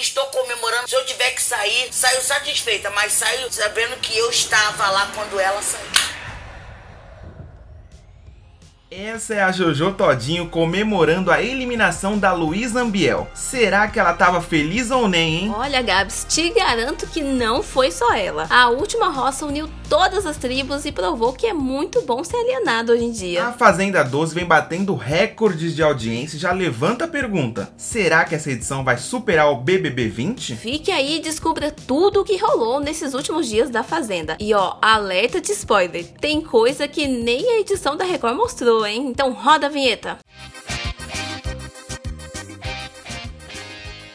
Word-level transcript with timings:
estou 0.00 0.26
comemorando. 0.26 0.88
Se 0.88 0.94
eu 0.94 1.04
tiver 1.06 1.30
que 1.30 1.42
sair, 1.42 1.88
saio 1.92 2.22
satisfeita, 2.22 2.90
mas 2.90 3.12
saio 3.12 3.52
sabendo 3.52 3.96
que 3.96 4.16
eu 4.16 4.30
estava 4.30 4.90
lá 4.90 5.10
quando 5.14 5.38
ela 5.38 5.62
saiu. 5.62 6.09
Essa 8.92 9.34
é 9.34 9.40
a 9.40 9.52
Jojo 9.52 9.92
Todinho 9.92 10.48
comemorando 10.48 11.30
a 11.30 11.40
eliminação 11.40 12.18
da 12.18 12.32
Luísa 12.32 12.80
Ambiel. 12.80 13.28
Será 13.32 13.86
que 13.86 14.00
ela 14.00 14.12
tava 14.14 14.40
feliz 14.40 14.90
ou 14.90 15.06
nem, 15.06 15.44
hein? 15.44 15.54
Olha, 15.56 15.80
Gabs, 15.80 16.26
te 16.28 16.50
garanto 16.50 17.06
que 17.06 17.22
não 17.22 17.62
foi 17.62 17.92
só 17.92 18.12
ela. 18.12 18.48
A 18.50 18.68
última 18.68 19.08
roça 19.08 19.46
uniu 19.46 19.70
todas 19.88 20.26
as 20.26 20.36
tribos 20.36 20.84
e 20.84 20.90
provou 20.90 21.32
que 21.32 21.46
é 21.46 21.52
muito 21.52 22.02
bom 22.02 22.24
ser 22.24 22.36
alienado 22.36 22.90
hoje 22.90 23.04
em 23.04 23.12
dia. 23.12 23.46
A 23.46 23.52
Fazenda 23.52 24.02
12 24.02 24.34
vem 24.34 24.44
batendo 24.44 24.96
recordes 24.96 25.76
de 25.76 25.84
audiência 25.84 26.36
e 26.36 26.40
já 26.40 26.50
levanta 26.50 27.04
a 27.04 27.08
pergunta: 27.08 27.72
será 27.76 28.24
que 28.24 28.34
essa 28.34 28.50
edição 28.50 28.82
vai 28.82 28.98
superar 28.98 29.52
o 29.52 29.56
BBB 29.56 30.08
20? 30.08 30.56
Fique 30.56 30.90
aí 30.90 31.18
e 31.18 31.20
descubra 31.20 31.70
tudo 31.70 32.22
o 32.22 32.24
que 32.24 32.36
rolou 32.36 32.80
nesses 32.80 33.14
últimos 33.14 33.48
dias 33.48 33.70
da 33.70 33.84
Fazenda. 33.84 34.36
E 34.40 34.52
ó, 34.52 34.74
alerta 34.82 35.40
de 35.40 35.52
spoiler: 35.52 36.04
tem 36.20 36.40
coisa 36.40 36.88
que 36.88 37.06
nem 37.06 37.50
a 37.50 37.60
edição 37.60 37.96
da 37.96 38.04
Record 38.04 38.36
mostrou 38.36 38.79
hein? 38.86 39.06
Então 39.08 39.32
roda 39.32 39.66
a 39.66 39.70
vinheta. 39.70 40.18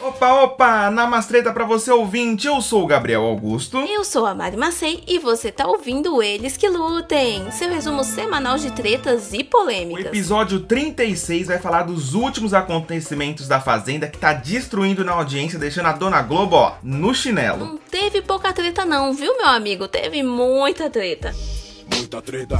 Opa, 0.05 0.43
opa! 0.43 0.91
Namastreta 0.91 1.51
pra 1.51 1.65
você 1.65 1.91
ouvinte, 1.91 2.45
eu 2.45 2.61
sou 2.61 2.83
o 2.83 2.87
Gabriel 2.87 3.23
Augusto. 3.23 3.79
Eu 3.79 4.05
sou 4.05 4.27
a 4.27 4.35
Mari 4.35 4.55
Macei 4.55 5.03
e 5.07 5.17
você 5.17 5.51
tá 5.51 5.65
ouvindo 5.65 6.21
Eles 6.21 6.55
Que 6.55 6.69
Lutem, 6.69 7.49
seu 7.49 7.69
resumo 7.69 8.03
semanal 8.03 8.55
de 8.55 8.71
tretas 8.71 9.33
e 9.33 9.43
polêmicas. 9.43 10.05
O 10.05 10.07
episódio 10.09 10.59
36 10.59 11.47
vai 11.47 11.57
falar 11.57 11.83
dos 11.83 12.13
últimos 12.13 12.53
acontecimentos 12.53 13.47
da 13.47 13.59
Fazenda 13.59 14.07
que 14.07 14.19
tá 14.19 14.31
destruindo 14.31 15.03
na 15.03 15.13
audiência, 15.13 15.57
deixando 15.57 15.87
a 15.87 15.93
Dona 15.93 16.21
Globo, 16.21 16.55
ó, 16.55 16.75
no 16.83 17.11
chinelo. 17.11 17.65
Não 17.65 17.77
teve 17.77 18.21
pouca 18.21 18.53
treta 18.53 18.85
não, 18.85 19.11
viu 19.11 19.35
meu 19.35 19.47
amigo? 19.47 19.87
Teve 19.87 20.21
muita 20.21 20.87
treta. 20.87 21.35
Muita 21.91 22.21
treta, 22.21 22.59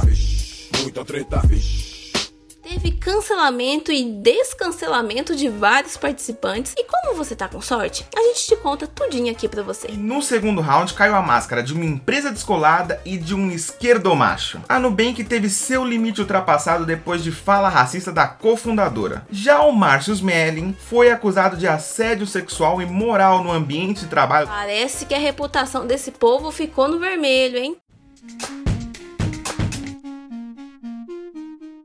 muita 0.82 1.04
treta, 1.04 1.40
Teve 2.76 2.90
cancelamento 2.90 3.90
e 3.90 4.04
descancelamento 4.04 5.34
de 5.34 5.48
vários 5.48 5.96
participantes. 5.96 6.74
E 6.76 6.84
como 6.84 7.16
você 7.16 7.34
tá 7.34 7.48
com 7.48 7.58
sorte, 7.62 8.06
a 8.14 8.20
gente 8.20 8.46
te 8.46 8.54
conta 8.56 8.86
tudinho 8.86 9.32
aqui 9.32 9.48
pra 9.48 9.62
você. 9.62 9.88
E 9.88 9.96
no 9.96 10.20
segundo 10.20 10.60
round 10.60 10.92
caiu 10.92 11.14
a 11.14 11.22
máscara 11.22 11.62
de 11.62 11.72
uma 11.72 11.86
empresa 11.86 12.30
descolada 12.30 13.00
e 13.02 13.16
de 13.16 13.34
um 13.34 13.50
esquerdomacho. 13.50 14.60
A 14.68 14.78
Nubank 14.78 15.24
teve 15.24 15.48
seu 15.48 15.86
limite 15.86 16.20
ultrapassado 16.20 16.84
depois 16.84 17.24
de 17.24 17.32
fala 17.32 17.70
racista 17.70 18.12
da 18.12 18.28
cofundadora. 18.28 19.26
Já 19.30 19.62
o 19.62 19.72
Márcio 19.72 20.12
Smelling 20.12 20.76
foi 20.78 21.10
acusado 21.10 21.56
de 21.56 21.66
assédio 21.66 22.26
sexual 22.26 22.82
e 22.82 22.84
moral 22.84 23.42
no 23.42 23.52
ambiente 23.52 24.00
de 24.00 24.06
trabalho. 24.06 24.48
Parece 24.48 25.06
que 25.06 25.14
a 25.14 25.18
reputação 25.18 25.86
desse 25.86 26.10
povo 26.10 26.52
ficou 26.52 26.88
no 26.88 26.98
vermelho, 26.98 27.56
hein? 27.56 27.76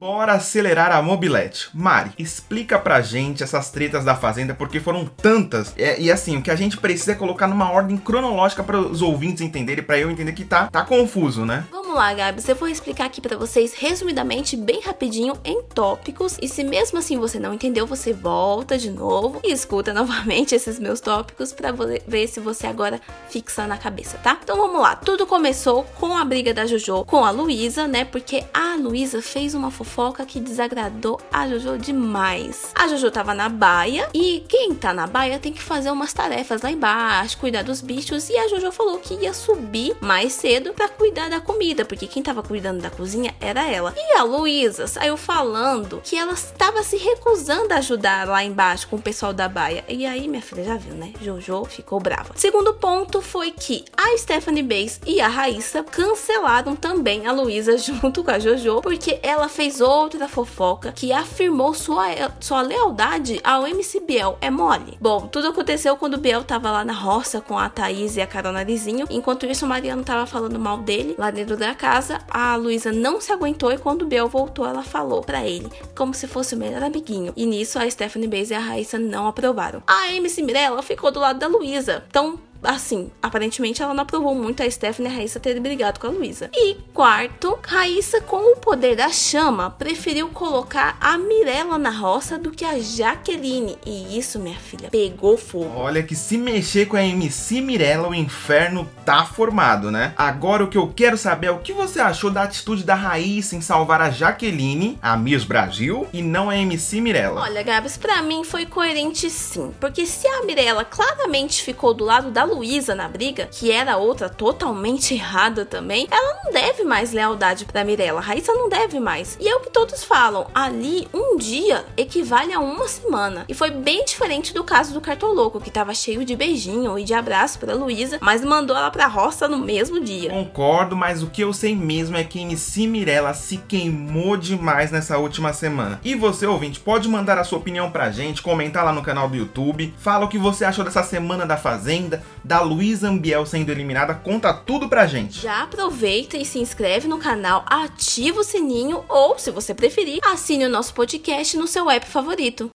Bora 0.01 0.33
acelerar 0.33 0.91
a 0.91 0.99
mobilete. 0.99 1.69
Mari, 1.75 2.09
explica 2.17 2.79
pra 2.79 3.01
gente 3.01 3.43
essas 3.43 3.69
tretas 3.69 4.03
da 4.03 4.15
Fazenda, 4.15 4.51
porque 4.51 4.79
foram 4.79 5.05
tantas. 5.05 5.75
É, 5.77 6.01
e 6.01 6.11
assim, 6.11 6.37
o 6.37 6.41
que 6.41 6.49
a 6.49 6.55
gente 6.55 6.75
precisa 6.75 7.11
é 7.11 7.15
colocar 7.15 7.47
numa 7.47 7.71
ordem 7.71 7.95
cronológica 7.97 8.63
para 8.63 8.79
os 8.79 9.03
ouvintes 9.03 9.43
entenderem, 9.43 9.83
para 9.83 9.99
eu 9.99 10.09
entender 10.09 10.33
que 10.33 10.43
tá, 10.43 10.67
tá 10.71 10.83
confuso, 10.83 11.45
né? 11.45 11.67
Vamos 11.69 11.93
lá, 11.93 12.11
Gabs, 12.15 12.49
eu 12.49 12.55
vou 12.55 12.67
explicar 12.67 13.05
aqui 13.05 13.21
para 13.21 13.37
vocês 13.37 13.75
resumidamente, 13.75 14.57
bem 14.57 14.81
rapidinho, 14.81 15.35
em 15.45 15.61
tópicos. 15.61 16.35
E 16.41 16.47
se 16.47 16.63
mesmo 16.63 16.97
assim 16.97 17.19
você 17.19 17.39
não 17.39 17.53
entendeu, 17.53 17.85
você 17.85 18.11
volta 18.11 18.79
de 18.79 18.89
novo 18.89 19.39
e 19.43 19.51
escuta 19.51 19.93
novamente 19.93 20.55
esses 20.55 20.79
meus 20.79 20.99
tópicos 20.99 21.53
para 21.53 21.71
ver 22.07 22.27
se 22.27 22.39
você 22.39 22.65
agora 22.65 22.99
fixa 23.29 23.67
na 23.67 23.77
cabeça, 23.77 24.17
tá? 24.17 24.39
Então 24.41 24.57
vamos 24.57 24.81
lá. 24.81 24.95
Tudo 24.95 25.27
começou 25.27 25.83
com 25.99 26.17
a 26.17 26.25
briga 26.25 26.55
da 26.55 26.65
Jojo 26.65 27.05
com 27.05 27.23
a 27.23 27.29
Luísa, 27.29 27.87
né? 27.87 28.03
Porque 28.03 28.43
a 28.51 28.75
Luísa 28.77 29.21
fez 29.21 29.53
uma 29.53 29.69
fofoca 29.69 29.90
fofoca 29.91 30.25
que 30.25 30.39
desagradou 30.39 31.19
a 31.31 31.47
Jojo 31.49 31.77
demais. 31.77 32.71
A 32.73 32.87
Jojo 32.87 33.11
tava 33.11 33.33
na 33.33 33.49
baia 33.49 34.07
e 34.13 34.43
quem 34.47 34.73
tá 34.73 34.93
na 34.93 35.05
baia 35.05 35.37
tem 35.37 35.51
que 35.51 35.61
fazer 35.61 35.91
umas 35.91 36.13
tarefas 36.13 36.61
lá 36.61 36.71
embaixo, 36.71 37.37
cuidar 37.37 37.63
dos 37.63 37.81
bichos 37.81 38.29
e 38.29 38.37
a 38.37 38.47
Jojo 38.47 38.71
falou 38.71 38.99
que 38.99 39.15
ia 39.15 39.33
subir 39.33 39.95
mais 39.99 40.31
cedo 40.31 40.73
para 40.73 40.87
cuidar 40.87 41.29
da 41.29 41.41
comida, 41.41 41.83
porque 41.83 42.07
quem 42.07 42.23
tava 42.23 42.41
cuidando 42.41 42.81
da 42.81 42.89
cozinha 42.89 43.35
era 43.41 43.69
ela. 43.69 43.93
E 43.97 44.17
a 44.17 44.23
Luísa 44.23 44.87
saiu 44.87 45.17
falando 45.17 46.01
que 46.03 46.15
ela 46.15 46.33
estava 46.33 46.81
se 46.83 46.95
recusando 46.95 47.73
a 47.73 47.77
ajudar 47.77 48.25
lá 48.25 48.43
embaixo 48.43 48.87
com 48.87 48.95
o 48.95 49.01
pessoal 49.01 49.33
da 49.33 49.49
baia. 49.49 49.83
E 49.89 50.05
aí, 50.05 50.27
minha 50.27 50.41
filha 50.41 50.63
já 50.63 50.77
viu, 50.77 50.93
né? 50.93 51.11
Jojo 51.21 51.65
ficou 51.65 51.99
brava. 51.99 52.33
Segundo 52.35 52.73
ponto 52.75 53.21
foi 53.21 53.51
que 53.51 53.83
a 53.97 54.17
Stephanie 54.17 54.63
Bays 54.63 55.01
e 55.05 55.19
a 55.19 55.27
Raíssa 55.27 55.83
cancelaram 55.83 56.75
também 56.75 57.27
a 57.27 57.33
Luísa 57.33 57.75
junto 57.77 58.23
com 58.23 58.31
a 58.31 58.39
Jojo, 58.39 58.81
porque 58.81 59.19
ela 59.21 59.49
fez 59.49 59.80
outra 59.81 60.27
fofoca 60.27 60.91
que 60.91 61.11
afirmou 61.11 61.73
sua, 61.73 62.05
sua 62.39 62.61
lealdade 62.61 63.39
ao 63.43 63.67
MC 63.67 63.99
Biel. 64.01 64.37
É 64.39 64.49
mole? 64.49 64.97
Bom, 64.99 65.27
tudo 65.27 65.47
aconteceu 65.47 65.97
quando 65.97 66.15
o 66.15 66.19
Biel 66.19 66.43
tava 66.43 66.71
lá 66.71 66.85
na 66.85 66.93
roça 66.93 67.41
com 67.41 67.57
a 67.57 67.69
Thaís 67.69 68.15
e 68.15 68.21
a 68.21 68.27
Carol 68.27 68.53
Narizinho. 68.53 69.07
Enquanto 69.09 69.45
isso, 69.45 69.65
o 69.65 69.69
Mariano 69.69 70.03
tava 70.03 70.25
falando 70.25 70.59
mal 70.59 70.77
dele 70.77 71.15
lá 71.17 71.31
dentro 71.31 71.57
da 71.57 71.73
casa. 71.73 72.19
A 72.29 72.55
Luísa 72.55 72.91
não 72.91 73.19
se 73.19 73.31
aguentou 73.31 73.71
e 73.71 73.77
quando 73.77 74.03
o 74.03 74.05
Biel 74.05 74.27
voltou, 74.27 74.65
ela 74.65 74.83
falou 74.83 75.21
para 75.21 75.45
ele, 75.45 75.69
como 75.95 76.13
se 76.13 76.27
fosse 76.27 76.55
o 76.55 76.57
melhor 76.57 76.83
amiguinho. 76.83 77.33
E 77.35 77.45
nisso, 77.45 77.79
a 77.79 77.89
Stephanie 77.89 78.27
Bays 78.27 78.51
e 78.51 78.53
a 78.53 78.59
Raíssa 78.59 78.97
não 78.97 79.27
aprovaram. 79.27 79.83
A 79.87 80.13
MC 80.13 80.41
Mirella 80.41 80.81
ficou 80.81 81.11
do 81.11 81.19
lado 81.19 81.39
da 81.39 81.47
Luísa. 81.47 82.03
Então, 82.07 82.39
assim, 82.63 83.11
aparentemente 83.21 83.81
ela 83.81 83.93
não 83.93 84.03
aprovou 84.03 84.35
muito 84.35 84.63
a 84.63 84.69
Stephanie 84.69 85.09
e 85.09 85.13
a 85.13 85.17
Raíssa 85.17 85.39
terem 85.39 85.61
brigado 85.61 85.99
com 85.99 86.07
a 86.07 86.09
Luísa. 86.09 86.49
E 86.53 86.77
quarto, 86.93 87.57
Raíssa, 87.65 88.21
com 88.21 88.53
o 88.53 88.57
poder 88.57 88.95
da 88.95 89.09
chama, 89.09 89.69
preferiu 89.69 90.29
colocar 90.29 90.97
a 90.99 91.17
Mirella 91.17 91.77
na 91.77 91.89
roça 91.89 92.37
do 92.37 92.51
que 92.51 92.65
a 92.65 92.79
Jaqueline. 92.79 93.77
E 93.85 94.17
isso, 94.17 94.39
minha 94.39 94.57
filha, 94.57 94.89
pegou 94.89 95.37
fogo. 95.37 95.71
Olha 95.75 96.03
que 96.03 96.15
se 96.15 96.37
mexer 96.37 96.87
com 96.87 96.97
a 96.97 97.03
MC 97.03 97.61
Mirella, 97.61 98.09
o 98.09 98.15
inferno 98.15 98.89
tá 99.05 99.25
formado, 99.25 99.91
né? 99.91 100.13
Agora 100.17 100.63
o 100.63 100.67
que 100.67 100.77
eu 100.77 100.91
quero 100.95 101.17
saber 101.17 101.47
é 101.47 101.51
o 101.51 101.59
que 101.59 101.73
você 101.73 101.99
achou 101.99 102.29
da 102.29 102.43
atitude 102.43 102.83
da 102.83 102.95
Raíssa 102.95 103.55
em 103.55 103.61
salvar 103.61 104.01
a 104.01 104.09
Jaqueline, 104.09 104.97
a 105.01 105.17
Miss 105.17 105.43
Brasil, 105.43 106.07
e 106.13 106.21
não 106.21 106.49
a 106.49 106.57
MC 106.57 107.01
Mirella. 107.01 107.41
Olha, 107.41 107.63
Gabs, 107.63 107.97
pra 107.97 108.21
mim 108.21 108.43
foi 108.43 108.65
coerente 108.65 109.29
sim. 109.29 109.73
Porque 109.79 110.05
se 110.05 110.27
a 110.27 110.43
Mirella 110.43 110.83
claramente 110.83 111.63
ficou 111.63 111.93
do 111.93 112.05
lado 112.05 112.29
da 112.31 112.45
Luísa 112.53 112.93
na 112.93 113.07
briga, 113.07 113.47
que 113.51 113.71
era 113.71 113.97
outra 113.97 114.29
totalmente 114.29 115.13
errada 115.15 115.65
também, 115.65 116.07
ela 116.11 116.41
não 116.43 116.51
deve 116.51 116.83
mais 116.83 117.11
lealdade 117.11 117.65
pra 117.65 117.83
Mirella. 117.83 118.21
Raíssa 118.21 118.53
não 118.53 118.69
deve 118.69 118.99
mais. 118.99 119.37
E 119.39 119.47
é 119.47 119.55
o 119.55 119.61
que 119.61 119.69
todos 119.69 120.03
falam, 120.03 120.47
ali 120.53 121.07
um 121.13 121.37
dia 121.37 121.85
equivale 121.97 122.53
a 122.53 122.59
uma 122.59 122.87
semana. 122.87 123.45
E 123.47 123.53
foi 123.53 123.71
bem 123.71 124.03
diferente 124.05 124.53
do 124.53 124.63
caso 124.63 124.93
do 124.93 125.01
Cartoloco, 125.01 125.59
que 125.59 125.71
tava 125.71 125.93
cheio 125.93 126.25
de 126.25 126.35
beijinho 126.35 126.97
e 126.97 127.03
de 127.03 127.13
abraço 127.13 127.59
pra 127.59 127.73
Luísa, 127.73 128.17
mas 128.21 128.43
mandou 128.43 128.75
ela 128.75 128.91
pra 128.91 129.07
roça 129.07 129.47
no 129.47 129.57
mesmo 129.57 129.99
dia. 129.99 130.29
Concordo, 130.29 130.95
mas 130.95 131.23
o 131.23 131.27
que 131.27 131.41
eu 131.41 131.53
sei 131.53 131.75
mesmo 131.75 132.17
é 132.17 132.23
que 132.23 132.39
MC 132.39 132.87
Mirella 132.87 133.33
se 133.33 133.57
queimou 133.57 134.37
demais 134.37 134.91
nessa 134.91 135.17
última 135.17 135.53
semana. 135.53 135.99
E 136.03 136.15
você, 136.15 136.45
ouvinte, 136.45 136.79
pode 136.79 137.07
mandar 137.07 137.37
a 137.37 137.43
sua 137.43 137.59
opinião 137.59 137.91
pra 137.91 138.11
gente, 138.11 138.41
comentar 138.41 138.83
lá 138.83 138.91
no 138.91 139.01
canal 139.01 139.29
do 139.29 139.35
YouTube, 139.35 139.93
fala 139.97 140.25
o 140.25 140.27
que 140.27 140.37
você 140.37 140.65
achou 140.65 140.83
dessa 140.83 141.03
semana 141.03 141.45
da 141.45 141.57
Fazenda, 141.57 142.23
da 142.43 142.61
Luísa 142.61 143.09
Ambiel 143.09 143.45
sendo 143.45 143.69
eliminada, 143.69 144.13
conta 144.15 144.53
tudo 144.53 144.89
pra 144.89 145.07
gente. 145.07 145.41
Já 145.41 145.63
aproveita 145.63 146.37
e 146.37 146.45
se 146.45 146.59
inscreve 146.59 147.07
no 147.07 147.17
canal, 147.17 147.63
ativa 147.67 148.39
o 148.39 148.43
sininho 148.43 149.03
ou, 149.07 149.37
se 149.37 149.51
você 149.51 149.73
preferir, 149.73 150.19
assine 150.23 150.65
o 150.65 150.69
nosso 150.69 150.93
podcast 150.93 151.57
no 151.57 151.67
seu 151.67 151.89
app 151.89 152.05
favorito. 152.07 152.69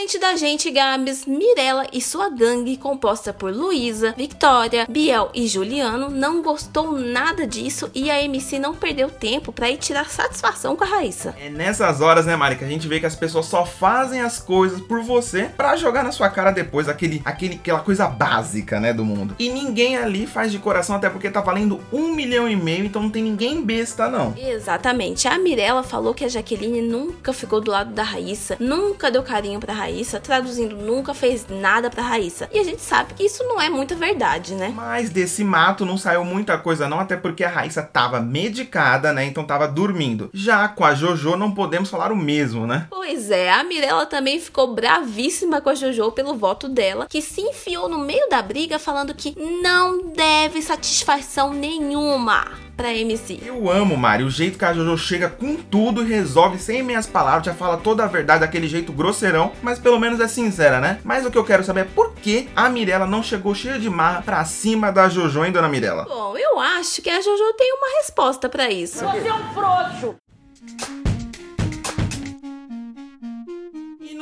Diferente 0.00 0.18
da 0.18 0.34
gente, 0.34 0.70
Gabs, 0.70 1.26
Mirella 1.26 1.86
e 1.92 2.00
sua 2.00 2.30
gangue, 2.30 2.78
composta 2.78 3.34
por 3.34 3.54
Luísa, 3.54 4.14
Victoria, 4.16 4.86
Biel 4.88 5.30
e 5.34 5.46
Juliano, 5.46 6.08
não 6.08 6.40
gostou 6.40 6.92
nada 6.92 7.46
disso 7.46 7.90
e 7.94 8.10
a 8.10 8.22
MC 8.22 8.58
não 8.58 8.74
perdeu 8.74 9.10
tempo 9.10 9.52
para 9.52 9.68
ir 9.68 9.76
tirar 9.76 10.08
satisfação 10.08 10.74
com 10.74 10.84
a 10.84 10.86
Raíssa. 10.86 11.34
É 11.38 11.50
nessas 11.50 12.00
horas, 12.00 12.24
né, 12.24 12.34
Mari, 12.34 12.56
que 12.56 12.64
a 12.64 12.66
gente 12.66 12.88
vê 12.88 12.98
que 12.98 13.04
as 13.04 13.14
pessoas 13.14 13.44
só 13.44 13.66
fazem 13.66 14.22
as 14.22 14.38
coisas 14.38 14.80
por 14.80 15.02
você 15.02 15.50
para 15.54 15.76
jogar 15.76 16.02
na 16.02 16.12
sua 16.12 16.30
cara 16.30 16.50
depois 16.50 16.88
aquele, 16.88 17.20
aquele, 17.22 17.56
aquela 17.56 17.80
coisa 17.80 18.08
básica, 18.08 18.80
né, 18.80 18.94
do 18.94 19.04
mundo. 19.04 19.36
E 19.38 19.50
ninguém 19.50 19.98
ali 19.98 20.26
faz 20.26 20.50
de 20.50 20.58
coração, 20.58 20.96
até 20.96 21.10
porque 21.10 21.28
tá 21.28 21.42
valendo 21.42 21.78
um 21.92 22.14
milhão 22.14 22.48
e 22.48 22.56
meio, 22.56 22.86
então 22.86 23.02
não 23.02 23.10
tem 23.10 23.22
ninguém 23.22 23.62
besta, 23.62 24.08
não. 24.08 24.34
Exatamente. 24.38 25.28
A 25.28 25.38
Mirella 25.38 25.82
falou 25.82 26.14
que 26.14 26.24
a 26.24 26.28
Jaqueline 26.28 26.80
nunca 26.80 27.34
ficou 27.34 27.60
do 27.60 27.70
lado 27.70 27.92
da 27.92 28.02
Raíssa, 28.02 28.56
nunca 28.58 29.10
deu 29.10 29.22
carinho 29.22 29.60
pra 29.60 29.74
Raíssa 29.74 29.89
Raíssa, 29.90 30.20
traduzindo 30.20 30.76
nunca 30.76 31.12
fez 31.12 31.46
nada 31.48 31.90
pra 31.90 32.04
Raíssa. 32.04 32.48
E 32.52 32.60
a 32.60 32.64
gente 32.64 32.80
sabe 32.80 33.14
que 33.14 33.24
isso 33.24 33.42
não 33.42 33.60
é 33.60 33.68
muita 33.68 33.96
verdade, 33.96 34.54
né? 34.54 34.72
Mas 34.74 35.10
desse 35.10 35.42
mato 35.42 35.84
não 35.84 35.98
saiu 35.98 36.24
muita 36.24 36.56
coisa 36.56 36.88
não, 36.88 37.00
até 37.00 37.16
porque 37.16 37.42
a 37.42 37.48
Raíssa 37.50 37.82
tava 37.82 38.20
medicada, 38.20 39.12
né? 39.12 39.24
Então 39.24 39.44
tava 39.44 39.66
dormindo. 39.66 40.30
Já 40.32 40.68
com 40.68 40.84
a 40.84 40.94
Jojo 40.94 41.36
não 41.36 41.52
podemos 41.52 41.90
falar 41.90 42.12
o 42.12 42.16
mesmo, 42.16 42.68
né? 42.68 42.86
Pois 42.88 43.32
é, 43.32 43.50
a 43.52 43.64
Mirella 43.64 44.06
também 44.06 44.38
ficou 44.38 44.72
bravíssima 44.72 45.60
com 45.60 45.70
a 45.70 45.74
Jojo 45.74 46.12
pelo 46.12 46.36
voto 46.36 46.68
dela, 46.68 47.06
que 47.08 47.20
se 47.20 47.40
enfiou 47.40 47.88
no 47.88 47.98
meio 47.98 48.28
da 48.28 48.40
briga 48.40 48.78
falando 48.78 49.12
que 49.12 49.34
não 49.60 50.12
deve 50.12 50.62
satisfação 50.62 51.52
nenhuma 51.52 52.69
pra 52.80 52.94
MC. 52.94 53.42
Eu 53.44 53.70
amo, 53.70 53.94
Mari, 53.94 54.24
o 54.24 54.30
jeito 54.30 54.58
que 54.58 54.64
a 54.64 54.72
Jojo 54.72 54.96
chega 54.96 55.28
com 55.28 55.54
tudo 55.54 56.02
e 56.02 56.08
resolve 56.08 56.58
sem 56.58 56.82
meias 56.82 57.06
palavras, 57.06 57.44
já 57.44 57.52
fala 57.52 57.76
toda 57.76 58.04
a 58.04 58.06
verdade 58.06 58.40
daquele 58.40 58.66
jeito 58.66 58.90
grosseirão, 58.90 59.52
mas 59.62 59.78
pelo 59.78 60.00
menos 60.00 60.18
é 60.18 60.26
sincera, 60.26 60.80
né? 60.80 60.98
Mas 61.04 61.26
o 61.26 61.30
que 61.30 61.36
eu 61.36 61.44
quero 61.44 61.62
saber 61.62 61.80
é 61.80 61.84
por 61.84 62.14
que 62.14 62.48
a 62.56 62.70
Mirella 62.70 63.06
não 63.06 63.22
chegou 63.22 63.54
cheia 63.54 63.78
de 63.78 63.90
marra 63.90 64.22
pra 64.22 64.42
cima 64.46 64.90
da 64.90 65.10
Jojo, 65.10 65.44
hein, 65.44 65.52
dona 65.52 65.68
Mirella? 65.68 66.04
Bom, 66.04 66.34
eu 66.38 66.58
acho 66.58 67.02
que 67.02 67.10
a 67.10 67.20
Jojo 67.20 67.52
tem 67.58 67.70
uma 67.74 67.98
resposta 67.98 68.48
pra 68.48 68.70
isso. 68.70 69.04
Você 69.04 69.28
é 69.28 69.34
um 69.34 69.52
frouxo. 69.52 70.16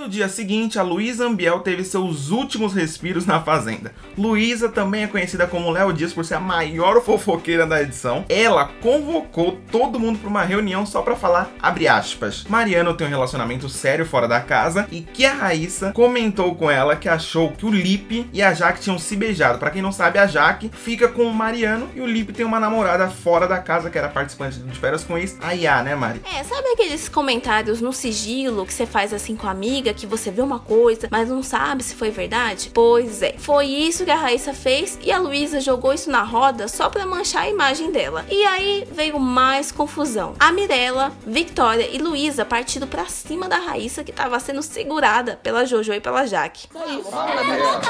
No 0.09 0.13
dia 0.13 0.27
seguinte, 0.27 0.79
a 0.79 0.83
Luísa 0.83 1.27
Ambiel 1.27 1.61
teve 1.61 1.85
seus 1.85 2.31
últimos 2.31 2.73
respiros 2.73 3.27
na 3.27 3.43
Fazenda. 3.43 3.93
Luísa 4.17 4.71
também 4.71 5.03
é 5.03 5.07
conhecida 5.07 5.47
como 5.47 5.71
Léo 5.71 5.93
Dias 5.93 6.15
por 6.15 6.25
ser 6.25 6.37
a 6.37 6.41
maior 6.41 7.03
fofoqueira 7.03 7.67
da 7.67 7.83
edição. 7.83 8.25
Ela 8.27 8.71
convocou 8.81 9.59
todo 9.71 10.01
mundo 10.01 10.19
para 10.19 10.31
uma 10.31 10.43
reunião 10.43 10.87
só 10.87 11.03
para 11.03 11.15
falar, 11.15 11.51
abre 11.61 11.87
aspas, 11.87 12.45
Mariano 12.49 12.95
tem 12.95 13.07
um 13.07 13.11
relacionamento 13.11 13.69
sério 13.69 14.07
fora 14.07 14.27
da 14.27 14.41
casa 14.41 14.89
e 14.91 15.03
que 15.03 15.27
a 15.27 15.35
Raíssa 15.35 15.93
comentou 15.93 16.55
com 16.55 16.71
ela 16.71 16.97
que 16.97 17.09
achou 17.09 17.53
que 17.53 17.67
o 17.67 17.71
Lipe 17.71 18.27
e 18.33 18.43
a 18.43 18.55
Jaque 18.55 18.81
tinham 18.81 18.99
se 18.99 19.15
beijado. 19.15 19.59
Para 19.59 19.71
quem 19.71 19.83
não 19.83 19.93
sabe, 19.93 20.19
a 20.19 20.27
Jaque 20.27 20.71
fica 20.73 21.09
com 21.09 21.25
o 21.25 21.35
Mariano 21.35 21.91
e 21.95 22.01
o 22.01 22.07
Lipe 22.07 22.33
tem 22.33 22.47
uma 22.47 22.59
namorada 22.59 23.11
fora 23.11 23.47
da 23.47 23.59
casa 23.59 23.91
que 23.91 23.99
era 23.99 24.09
participante 24.09 24.59
de 24.59 24.79
férias 24.79 25.05
com 25.05 25.19
ex, 25.19 25.37
a 25.43 25.53
Iá, 25.53 25.83
né, 25.83 25.95
Mari? 25.95 26.23
É, 26.35 26.43
sabe 26.45 26.67
aqueles 26.69 27.11
comentários 27.11 27.83
no 27.83 27.93
sigilo 27.93 28.65
que 28.65 28.73
você 28.73 28.87
faz 28.87 29.13
assim 29.13 29.37
com 29.37 29.47
a 29.47 29.51
amiga, 29.51 29.98
que 29.99 30.07
você 30.07 30.31
vê 30.31 30.41
uma 30.41 30.59
coisa, 30.59 31.09
mas 31.11 31.29
não 31.29 31.43
sabe 31.43 31.83
se 31.83 31.95
foi 31.95 32.11
verdade? 32.11 32.71
Pois 32.73 33.23
é, 33.23 33.35
foi 33.39 33.67
isso 33.67 34.05
que 34.05 34.11
a 34.11 34.17
Raíssa 34.17 34.55
fez 34.55 34.99
e 35.03 35.11
a 35.11 35.19
Luísa 35.19 35.61
jogou 35.61 35.93
isso 35.93 36.11
na 36.11 36.23
roda 36.23 36.69
só 36.69 36.89
pra 36.89 37.05
manchar 37.05 37.43
a 37.43 37.51
imagem 37.51 37.91
dela. 37.91 38.25
E 38.31 38.45
aí 38.45 38.87
veio 38.91 39.19
mais 39.19 39.73
confusão. 39.73 40.35
A 40.39 40.53
Mirella, 40.53 41.13
Victoria 41.27 41.89
e 41.91 41.99
Luísa 41.99 42.45
partindo 42.45 42.87
pra 42.87 43.07
cima 43.07 43.49
da 43.49 43.57
Raíssa 43.57 44.05
que 44.05 44.13
tava 44.13 44.39
sendo 44.41 44.63
segurada 44.63 45.39
pela 45.43 45.65
Jojo 45.65 45.93
e 45.93 46.01
pela 46.01 46.27
Jaque. 46.27 46.69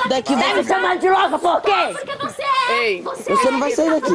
Daqui 0.09 0.35
Deve 0.35 0.63
ser 0.63 0.69
chamar 0.69 0.99
de 0.99 1.09
louca, 1.09 1.39
por 1.39 1.61
quê? 1.63 1.71
Porque 1.93 2.17
você 2.17 2.43
é. 2.43 2.85
Ei, 2.85 3.03
você 3.03 3.51
não 3.51 3.61
vai 3.61 3.71
sair 3.73 3.91
daqui. 3.91 4.13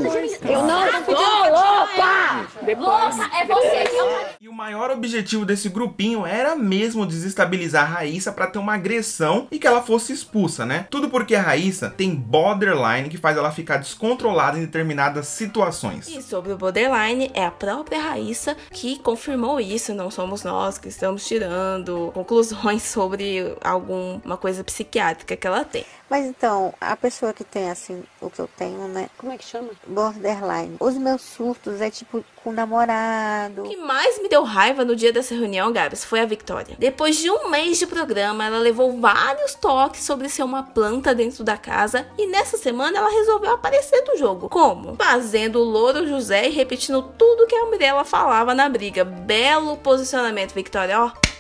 Eu 0.50 0.63
não 0.63 0.88
estou 0.88 1.16
louca! 1.16 2.48
Louca 2.78 3.30
é 3.38 3.45
você 3.45 3.68
é 3.68 4.36
E 4.40 4.50
o 4.50 4.54
maior 4.54 4.92
objetivo 4.92 5.45
desse 5.45 5.69
grupinho 5.69 6.25
era 6.25 6.56
mesmo 6.56 7.06
desestabilizar 7.06 7.72
a 7.75 7.83
Raíssa 7.83 8.31
para 8.31 8.47
ter 8.47 8.59
uma 8.59 8.75
agressão 8.75 9.47
e 9.51 9.59
que 9.59 9.67
ela 9.67 9.81
fosse 9.81 10.13
expulsa, 10.13 10.65
né? 10.65 10.87
Tudo 10.89 11.09
porque 11.09 11.35
a 11.35 11.41
Raíssa 11.41 11.89
tem 11.89 12.15
borderline 12.15 13.09
que 13.09 13.17
faz 13.17 13.37
ela 13.37 13.51
ficar 13.51 13.77
descontrolada 13.77 14.57
em 14.57 14.61
determinadas 14.61 15.27
situações. 15.27 16.07
E 16.07 16.21
sobre 16.21 16.51
o 16.51 16.57
borderline, 16.57 17.31
é 17.33 17.45
a 17.45 17.51
própria 17.51 18.01
Raíssa 18.01 18.55
que 18.71 18.97
confirmou 18.99 19.59
isso, 19.59 19.93
não 19.93 20.09
somos 20.09 20.43
nós 20.43 20.77
que 20.77 20.89
estamos 20.89 21.25
tirando 21.25 22.11
conclusões 22.13 22.83
sobre 22.83 23.55
alguma 23.63 24.37
coisa 24.37 24.63
psiquiátrica 24.63 25.35
que 25.35 25.47
ela 25.47 25.63
tem. 25.63 25.85
Mas 26.09 26.25
então, 26.25 26.73
a 26.79 26.95
pessoa 26.95 27.33
que 27.33 27.43
tem 27.43 27.71
assim, 27.71 28.03
o 28.21 28.29
que 28.29 28.39
eu 28.39 28.47
tenho, 28.47 28.87
né? 28.87 29.09
Como 29.17 29.31
é 29.31 29.37
que 29.37 29.43
chama? 29.43 29.69
Borderline. 29.87 30.75
Os 30.79 30.95
meus 30.95 31.21
surtos 31.21 31.81
é 31.81 31.89
tipo 31.89 32.23
com 32.44 32.51
namorado. 32.51 33.63
O 33.63 33.69
que 33.69 33.78
mais 33.78 34.22
me 34.22 34.28
deu 34.28 34.44
raiva 34.44 34.84
no 34.84 34.95
dia 34.95 35.13
dessa 35.13 35.34
reunião, 35.34 35.72
Gabs, 35.72 36.04
foi 36.04 36.19
a 36.19 36.25
Victoria. 36.25 36.75
Depois 36.78 37.16
de 37.18 37.30
um 37.30 37.50
mês 37.50 37.80
de 37.80 37.88
programa, 37.88 38.45
ela 38.45 38.60
levou 38.60 39.00
vários 39.00 39.56
toques 39.56 40.04
sobre 40.04 40.28
ser 40.28 40.44
uma 40.44 40.63
planta 40.63 41.16
dentro 41.16 41.44
da 41.44 41.57
casa 41.57 42.06
e 42.18 42.28
nessa 42.28 42.57
semana 42.57 42.98
ela 42.98 43.10
resolveu 43.10 43.54
aparecer 43.54 44.04
do 44.04 44.18
jogo. 44.18 44.50
Como? 44.50 44.95
Fazendo 44.95 45.60
o 45.60 45.63
Louro 45.63 46.07
José 46.07 46.48
e 46.48 46.51
repetindo 46.51 47.01
tudo 47.18 47.48
que 47.48 47.56
a 47.56 47.68
Mirella 47.68 48.04
falava 48.04 48.54
na 48.54 48.68
briga. 48.68 49.06
Belo 49.06 49.78
posicionamento, 49.78 50.54
Victoria, 50.54 51.01
ó. 51.01 51.32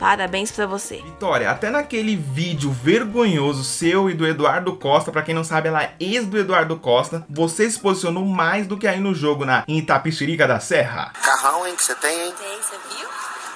Parabéns 0.00 0.50
pra 0.50 0.66
você. 0.66 0.96
Vitória, 0.96 1.50
até 1.50 1.68
naquele 1.68 2.16
vídeo 2.16 2.72
vergonhoso 2.72 3.62
seu 3.62 4.08
e 4.08 4.14
do 4.14 4.26
Eduardo 4.26 4.74
Costa, 4.74 5.12
pra 5.12 5.20
quem 5.22 5.34
não 5.34 5.44
sabe, 5.44 5.68
ela 5.68 5.82
é 5.82 5.94
ex 6.00 6.24
do 6.24 6.38
Eduardo 6.38 6.78
Costa, 6.78 7.22
você 7.28 7.70
se 7.70 7.78
posicionou 7.78 8.24
mais 8.24 8.66
do 8.66 8.78
que 8.78 8.88
aí 8.88 8.98
no 8.98 9.14
jogo 9.14 9.44
na 9.44 9.62
em 9.68 9.76
Itapixirica 9.76 10.48
da 10.48 10.58
Serra. 10.58 11.12
Carrão, 11.22 11.66
hein, 11.66 11.76
que 11.76 11.84
você 11.84 11.94
tem, 11.96 12.18
hein? 12.18 12.34
Tem, 12.38 12.62
você 12.62 12.76
viu? 12.96 13.08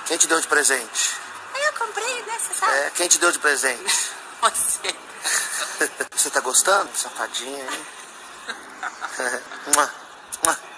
Quem 0.06 0.18
te 0.18 0.28
deu 0.28 0.38
de 0.38 0.46
presente? 0.46 1.16
Eu 1.64 1.72
comprei, 1.86 2.22
né? 2.26 2.34
Você 2.38 2.52
sabe? 2.52 2.72
É, 2.72 2.90
quem 2.94 3.08
te 3.08 3.18
deu 3.18 3.32
de 3.32 3.38
presente? 3.38 4.10
Você. 4.42 4.94
Você 6.14 6.28
tá 6.28 6.40
gostando? 6.40 6.90
Safadinha, 6.94 7.58
hein? 7.58 7.86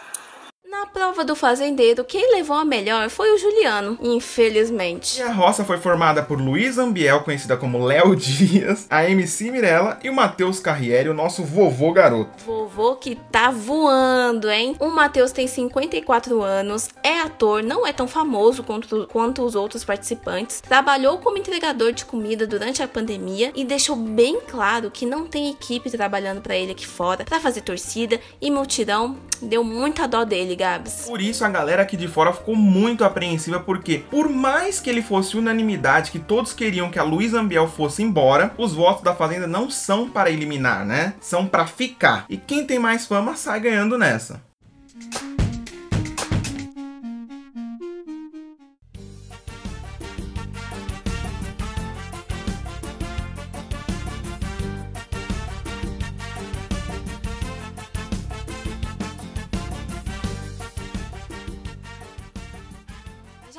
Na 0.78 0.84
prova 0.84 1.24
do 1.24 1.34
fazendeiro, 1.34 2.04
quem 2.04 2.34
levou 2.34 2.54
a 2.56 2.64
melhor 2.64 3.08
foi 3.08 3.30
o 3.34 3.38
Juliano, 3.38 3.98
E 4.02 4.14
infelizmente. 4.14 5.22
a 5.22 5.32
roça 5.32 5.64
foi 5.64 5.78
formada 5.78 6.22
por 6.22 6.38
Luiz 6.38 6.76
Ambiel, 6.76 7.20
conhecida 7.20 7.56
como 7.56 7.82
Léo 7.82 8.14
Dias, 8.16 8.86
a 8.90 9.08
MC 9.08 9.50
Mirella 9.50 9.98
e 10.04 10.10
o 10.10 10.14
Matheus 10.14 10.60
Carriere, 10.60 11.08
o 11.08 11.14
nosso 11.14 11.42
vovô 11.42 11.92
garoto. 11.92 12.44
Vovô 12.44 12.94
que 12.96 13.14
tá 13.32 13.50
voando, 13.50 14.50
hein? 14.50 14.76
O 14.78 14.88
Matheus 14.88 15.32
tem 15.32 15.46
54 15.46 16.42
anos, 16.42 16.90
é 17.02 17.20
ator, 17.20 17.62
não 17.62 17.86
é 17.86 17.92
tão 17.92 18.06
famoso 18.06 18.62
quanto, 18.62 19.06
quanto 19.10 19.42
os 19.42 19.54
outros 19.54 19.82
participantes, 19.82 20.60
trabalhou 20.60 21.16
como 21.18 21.38
entregador 21.38 21.92
de 21.92 22.04
comida 22.04 22.46
durante 22.46 22.82
a 22.82 22.88
pandemia 22.88 23.50
e 23.54 23.64
deixou 23.64 23.96
bem 23.96 24.40
claro 24.46 24.90
que 24.90 25.06
não 25.06 25.26
tem 25.26 25.48
equipe 25.50 25.90
trabalhando 25.90 26.42
pra 26.42 26.54
ele 26.56 26.72
aqui 26.72 26.86
fora 26.86 27.24
pra 27.24 27.40
fazer 27.40 27.62
torcida 27.62 28.20
e 28.42 28.50
multidão. 28.50 29.16
Deu 29.40 29.62
muita 29.62 30.06
dó 30.08 30.24
dele, 30.24 30.54
Gabs. 30.66 31.04
Por 31.06 31.20
isso 31.20 31.44
a 31.44 31.48
galera 31.48 31.82
aqui 31.82 31.96
de 31.96 32.08
fora 32.08 32.32
ficou 32.32 32.56
muito 32.56 33.04
apreensiva 33.04 33.60
porque, 33.60 33.98
por 34.10 34.28
mais 34.28 34.80
que 34.80 34.90
ele 34.90 35.00
fosse 35.00 35.36
unanimidade, 35.36 36.10
que 36.10 36.18
todos 36.18 36.52
queriam 36.52 36.90
que 36.90 36.98
a 36.98 37.04
Luiz 37.04 37.34
Ambiel 37.34 37.68
fosse 37.68 38.02
embora, 38.02 38.52
os 38.58 38.74
votos 38.74 39.04
da 39.04 39.14
Fazenda 39.14 39.46
não 39.46 39.70
são 39.70 40.10
para 40.10 40.30
eliminar, 40.30 40.84
né? 40.84 41.14
São 41.20 41.46
para 41.46 41.66
ficar. 41.66 42.24
E 42.28 42.36
quem 42.36 42.66
tem 42.66 42.78
mais 42.78 43.06
fama 43.06 43.36
sai 43.36 43.60
ganhando 43.60 43.96
nessa. 43.96 44.42